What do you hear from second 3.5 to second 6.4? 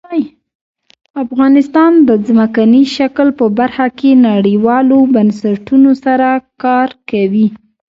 برخه کې نړیوالو بنسټونو سره